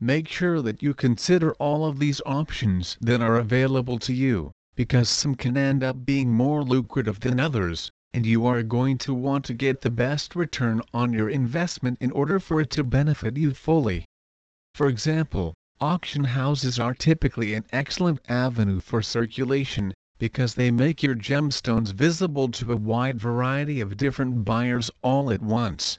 [0.00, 5.10] Make sure that you consider all of these options that are available to you because
[5.10, 9.44] some can end up being more lucrative than others, and you are going to want
[9.44, 13.52] to get the best return on your investment in order for it to benefit you
[13.52, 14.06] fully.
[14.74, 21.14] For example, auction houses are typically an excellent avenue for circulation, because they make your
[21.14, 25.98] gemstones visible to a wide variety of different buyers all at once.